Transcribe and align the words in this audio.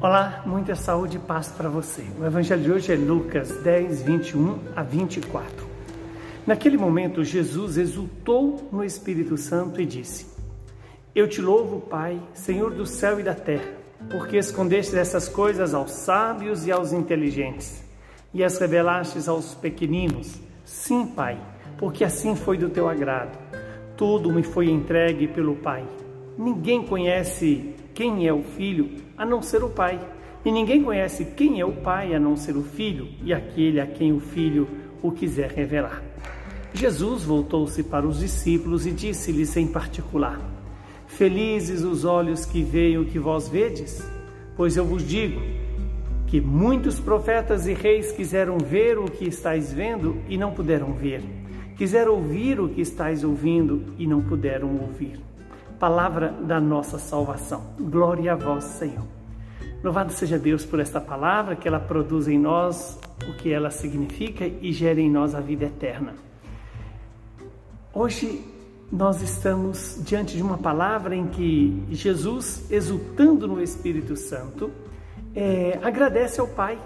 Olá, 0.00 0.44
muita 0.46 0.76
saúde 0.76 1.16
e 1.16 1.18
paz 1.18 1.48
para 1.48 1.68
você. 1.68 2.04
O 2.20 2.24
evangelho 2.24 2.62
de 2.62 2.70
hoje 2.70 2.92
é 2.92 2.96
Lucas 2.96 3.50
10, 3.64 4.02
21 4.02 4.56
a 4.76 4.82
24. 4.84 5.66
Naquele 6.46 6.76
momento, 6.76 7.24
Jesus 7.24 7.76
exultou 7.76 8.68
no 8.70 8.84
Espírito 8.84 9.36
Santo 9.36 9.80
e 9.80 9.84
disse: 9.84 10.26
Eu 11.12 11.26
te 11.26 11.42
louvo, 11.42 11.80
Pai, 11.80 12.22
Senhor 12.32 12.72
do 12.74 12.86
céu 12.86 13.18
e 13.18 13.24
da 13.24 13.34
terra, 13.34 13.68
porque 14.08 14.36
escondeste 14.36 14.96
essas 14.96 15.28
coisas 15.28 15.74
aos 15.74 15.90
sábios 15.90 16.64
e 16.64 16.70
aos 16.70 16.92
inteligentes 16.92 17.82
e 18.32 18.44
as 18.44 18.56
revelastes 18.56 19.28
aos 19.28 19.56
pequeninos. 19.56 20.32
Sim, 20.64 21.06
Pai, 21.06 21.36
porque 21.76 22.04
assim 22.04 22.36
foi 22.36 22.56
do 22.56 22.70
teu 22.70 22.88
agrado. 22.88 23.36
Tudo 23.96 24.32
me 24.32 24.44
foi 24.44 24.70
entregue 24.70 25.26
pelo 25.26 25.56
Pai. 25.56 25.84
Ninguém 26.38 26.86
conhece 26.86 27.74
quem 27.92 28.28
é 28.28 28.32
o 28.32 28.44
Filho 28.44 29.07
a 29.18 29.26
não 29.26 29.42
ser 29.42 29.64
o 29.64 29.68
Pai. 29.68 30.00
E 30.44 30.52
ninguém 30.52 30.82
conhece 30.82 31.24
quem 31.24 31.60
é 31.60 31.64
o 31.64 31.72
Pai 31.72 32.14
a 32.14 32.20
não 32.20 32.36
ser 32.36 32.56
o 32.56 32.62
Filho 32.62 33.08
e 33.22 33.34
aquele 33.34 33.80
a 33.80 33.86
quem 33.86 34.12
o 34.12 34.20
Filho 34.20 34.68
o 35.02 35.10
quiser 35.10 35.50
revelar. 35.50 36.02
Jesus 36.72 37.24
voltou-se 37.24 37.82
para 37.82 38.06
os 38.06 38.20
discípulos 38.20 38.86
e 38.86 38.92
disse-lhes 38.92 39.56
em 39.56 39.66
particular: 39.66 40.40
Felizes 41.06 41.82
os 41.82 42.04
olhos 42.04 42.46
que 42.46 42.62
veem 42.62 42.98
o 42.98 43.04
que 43.04 43.18
vós 43.18 43.48
vedes, 43.48 44.06
pois 44.56 44.76
eu 44.76 44.84
vos 44.84 45.06
digo 45.06 45.40
que 46.28 46.40
muitos 46.40 47.00
profetas 47.00 47.66
e 47.66 47.72
reis 47.72 48.12
quiseram 48.12 48.58
ver 48.58 48.98
o 48.98 49.06
que 49.06 49.26
estáis 49.26 49.72
vendo 49.72 50.18
e 50.28 50.36
não 50.36 50.52
puderam 50.52 50.92
ver, 50.92 51.22
quiseram 51.76 52.12
ouvir 52.14 52.60
o 52.60 52.68
que 52.68 52.82
estáis 52.82 53.24
ouvindo 53.24 53.94
e 53.98 54.06
não 54.06 54.22
puderam 54.22 54.76
ouvir 54.76 55.18
palavra 55.78 56.34
da 56.42 56.60
nossa 56.60 56.98
salvação. 56.98 57.62
Glória 57.78 58.32
a 58.32 58.36
vós, 58.36 58.64
Senhor. 58.64 59.06
Louvado 59.82 60.12
seja 60.12 60.38
Deus 60.38 60.64
por 60.64 60.80
esta 60.80 61.00
palavra, 61.00 61.54
que 61.54 61.68
ela 61.68 61.78
produz 61.78 62.26
em 62.26 62.38
nós 62.38 62.98
o 63.28 63.34
que 63.34 63.52
ela 63.52 63.70
significa 63.70 64.44
e 64.44 64.72
gera 64.72 65.00
em 65.00 65.10
nós 65.10 65.34
a 65.34 65.40
vida 65.40 65.66
eterna. 65.66 66.14
Hoje 67.94 68.44
nós 68.90 69.22
estamos 69.22 70.00
diante 70.04 70.36
de 70.36 70.42
uma 70.42 70.58
palavra 70.58 71.14
em 71.14 71.28
que 71.28 71.84
Jesus, 71.90 72.68
exultando 72.70 73.46
no 73.46 73.62
Espírito 73.62 74.16
Santo, 74.16 74.72
é, 75.34 75.78
agradece 75.82 76.40
ao 76.40 76.48
Pai. 76.48 76.78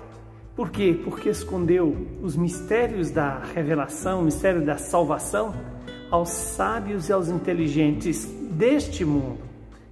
Por 0.54 0.70
quê? 0.70 1.00
Porque 1.02 1.30
escondeu 1.30 1.96
os 2.22 2.36
mistérios 2.36 3.10
da 3.10 3.38
revelação, 3.38 4.20
o 4.20 4.24
mistério 4.24 4.62
da 4.62 4.76
salvação 4.76 5.54
aos 6.12 6.28
sábios 6.28 7.08
e 7.08 7.12
aos 7.12 7.30
inteligentes 7.30 8.26
deste 8.50 9.02
mundo 9.02 9.38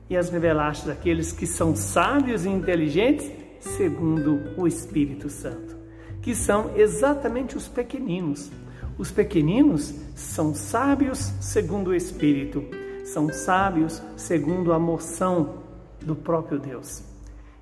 e 0.09 0.15
as 0.15 0.29
revelaste 0.29 0.91
àqueles 0.91 1.33
que 1.33 1.47
são 1.47 1.75
sábios 1.75 2.45
e 2.45 2.51
inteligentes 2.51 3.33
segundo 3.59 4.53
o 4.55 4.67
Espírito 4.67 5.31
Santo, 5.31 5.75
que 6.21 6.35
são 6.35 6.77
exatamente 6.77 7.57
os 7.57 7.69
pequeninos. 7.69 8.53
Os 8.99 9.11
pequeninos 9.11 9.95
são 10.15 10.55
sábios 10.55 11.33
segundo 11.41 11.89
o 11.89 11.95
Espírito, 11.95 12.65
são 13.03 13.33
sábios 13.33 14.03
segundo 14.15 14.75
a 14.75 14.79
moção 14.79 15.63
do 16.03 16.15
próprio 16.15 16.59
Deus. 16.59 17.03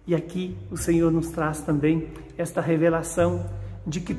E 0.04 0.16
aqui 0.16 0.56
o 0.68 0.76
Senhor 0.76 1.12
nos 1.12 1.30
traz 1.30 1.60
também 1.60 2.08
esta 2.36 2.60
revelação 2.60 3.48
de 3.86 4.00
que 4.00 4.16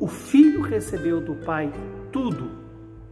o 0.00 0.08
Filho 0.08 0.62
recebeu 0.62 1.20
do 1.20 1.34
Pai 1.34 1.70
tudo 2.10 2.63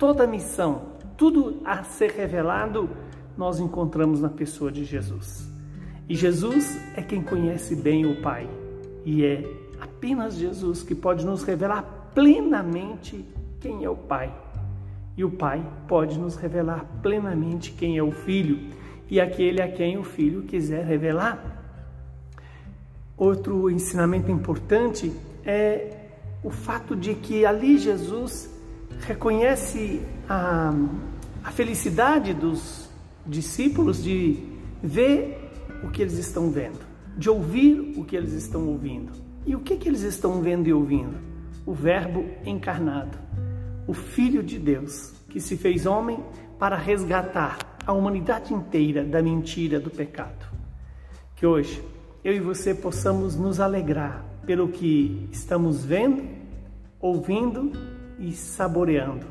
toda 0.03 0.25
a 0.25 0.27
missão, 0.27 0.83
tudo 1.17 1.61
a 1.65 1.85
ser 1.85 2.11
revelado, 2.11 2.91
nós 3.37 3.61
encontramos 3.61 4.21
na 4.21 4.29
pessoa 4.29 4.73
de 4.73 4.85
Jesus. 4.85 5.49
E 6.09 6.17
Jesus 6.17 6.77
é 6.97 7.03
quem 7.03 7.23
conhece 7.23 7.77
bem 7.77 8.05
o 8.05 8.21
Pai. 8.21 8.51
E 9.05 9.25
é 9.25 9.45
apenas 9.81 10.35
Jesus 10.35 10.83
que 10.83 10.93
pode 10.93 11.25
nos 11.25 11.45
revelar 11.45 12.11
plenamente 12.13 13.25
quem 13.61 13.85
é 13.85 13.89
o 13.89 13.95
Pai. 13.95 14.35
E 15.17 15.23
o 15.25 15.31
Pai 15.31 15.65
pode 15.87 16.19
nos 16.19 16.35
revelar 16.35 16.85
plenamente 17.01 17.71
quem 17.71 17.97
é 17.97 18.03
o 18.03 18.11
Filho 18.11 18.59
e 19.09 19.21
aquele 19.21 19.63
a 19.63 19.71
quem 19.71 19.99
o 19.99 20.03
Filho 20.03 20.43
quiser 20.43 20.85
revelar. 20.85 21.63
Outro 23.17 23.71
ensinamento 23.71 24.33
importante 24.33 25.13
é 25.45 25.97
o 26.43 26.51
fato 26.51 26.97
de 26.97 27.15
que 27.15 27.47
ali 27.47 27.79
Jesus 27.79 28.52
reconhece 29.01 30.01
a, 30.29 30.73
a 31.45 31.51
felicidade 31.51 32.33
dos 32.35 32.89
discípulos 33.27 34.03
de 34.03 34.43
ver 34.83 35.51
o 35.83 35.91
que 35.91 36.03
eles 36.03 36.19
estão 36.19 36.51
vendo, 36.51 36.81
de 37.17 37.29
ouvir 37.29 37.95
o 37.97 38.05
que 38.05 38.17
eles 38.17 38.33
estão 38.33 38.67
ouvindo. 38.69 39.13
E 39.45 39.57
o 39.57 39.61
que, 39.61 39.77
que 39.77 39.89
eles 39.89 40.03
estão 40.03 40.41
vendo 40.41 40.69
e 40.69 40.73
ouvindo? 40.73 41.19
O 41.67 41.73
Verbo 41.73 42.25
encarnado, 42.45 43.19
o 43.87 43.93
Filho 43.93 44.43
de 44.43 44.59
Deus, 44.59 45.13
que 45.29 45.41
se 45.41 45.57
fez 45.57 45.87
homem 45.87 46.23
para 46.59 46.77
resgatar 46.77 47.59
a 47.85 47.93
humanidade 47.93 48.55
inteira 48.55 49.05
da 49.05 49.21
mentira 49.21 49.81
do 49.81 49.91
pecado. 49.91 50.47
Que 51.35 51.45
hoje 51.45 51.83
eu 52.23 52.33
e 52.33 52.41
você 52.41 52.73
possamos 52.73 53.35
nos 53.35 53.59
alegrar 53.59 54.25
pelo 54.47 54.69
que 54.69 55.29
estamos 55.33 55.85
vendo, 55.85 56.23
ouvindo 57.01 57.73
e 58.23 58.33
saboreando 58.33 59.27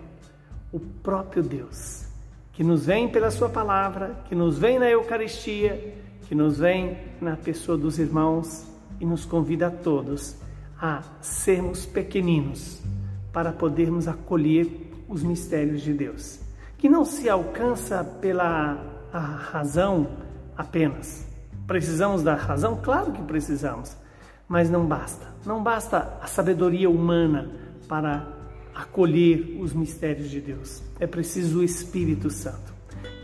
o 0.72 0.80
próprio 0.80 1.42
Deus, 1.42 2.06
que 2.52 2.64
nos 2.64 2.86
vem 2.86 3.08
pela 3.08 3.32
Sua 3.32 3.50
palavra, 3.50 4.18
que 4.26 4.36
nos 4.36 4.60
vem 4.60 4.78
na 4.78 4.90
Eucaristia, 4.90 5.96
que 6.28 6.36
nos 6.36 6.60
vem 6.60 6.98
na 7.22 7.38
pessoa 7.38 7.78
dos 7.78 7.98
irmãos 7.98 8.68
e 9.00 9.06
nos 9.06 9.26
convida 9.26 9.68
a 9.68 9.72
todos 9.72 10.36
a 10.80 11.02
sermos 11.22 11.86
pequeninos 11.86 12.82
para 13.32 13.52
podermos 13.52 14.08
acolher 14.08 14.92
os 15.08 15.24
mistérios 15.24 15.82
de 15.82 15.94
Deus, 15.94 16.40
que 16.78 16.90
não 16.90 17.06
se 17.06 17.30
alcança 17.30 18.04
pela 18.04 18.78
razão 19.12 20.08
apenas. 20.58 21.26
Precisamos 21.66 22.24
da 22.24 22.36
razão? 22.36 22.80
Claro 22.82 23.12
que 23.14 23.22
precisamos, 23.22 23.96
mas 24.48 24.70
não 24.70 24.86
basta. 24.86 25.28
Não 25.46 25.64
basta 25.64 26.18
a 26.22 26.28
sabedoria 26.28 26.90
humana 26.90 27.50
para 27.88 28.41
acolher 28.74 29.58
os 29.60 29.74
mistérios 29.74 30.30
de 30.30 30.42
Deus. 30.42 30.82
É 31.00 31.08
preciso 31.08 31.60
o 31.60 31.64
Espírito 31.64 32.30
Santo. 32.30 32.72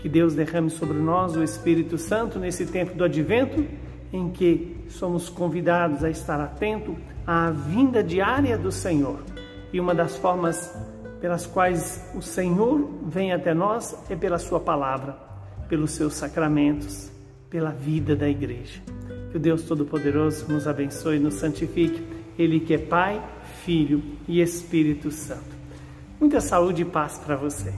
Que 0.02 0.09
Deus 0.09 0.34
derrame 0.34 0.69
sobre 0.69 0.97
nós 0.97 1.35
o 1.35 1.44
Espírito 1.44 1.97
Santo 1.97 2.40
nesse 2.40 2.66
tempo 2.66 2.96
do 2.96 3.03
advento, 3.03 3.66
em 4.13 4.30
que 4.30 4.78
somos 4.90 5.30
convidados 5.30 6.03
a 6.03 6.09
estar 6.09 6.40
atento 6.40 6.96
à 7.25 7.52
vinda 7.52 8.03
diária 8.03 8.57
do 8.57 8.72
Senhor. 8.72 9.19
E 9.74 9.80
uma 9.80 9.94
das 9.94 10.16
formas 10.16 10.74
pelas 11.19 11.46
quais 11.46 12.09
o 12.16 12.22
Senhor 12.22 12.90
vem 13.06 13.34
até 13.34 13.53
nós 13.53 13.96
é 14.09 14.16
pela 14.16 14.38
Sua 14.38 14.59
palavra, 14.59 15.18
pelos 15.68 15.91
seus 15.91 16.13
sacramentos, 16.13 17.12
pela 17.50 17.72
vida 17.72 18.16
da 18.16 18.30
igreja. 18.30 18.81
Que 19.31 19.38
o 19.38 19.40
Deus 19.40 19.63
Todo-Poderoso 19.63 20.52
nos 20.52 20.68
abençoe 20.68 21.18
e 21.18 21.19
nos 21.19 21.36
santifique. 21.36 22.02
Ele 22.38 22.59
que 22.59 22.75
é 22.75 22.78
Pai, 22.78 23.22
Filho 23.67 24.01
e 24.29 24.39
Espírito 24.39 25.11
Santo. 25.11 25.53
Muita 26.22 26.39
saúde 26.39 26.83
e 26.83 26.85
paz 26.85 27.17
para 27.17 27.35
você. 27.35 27.73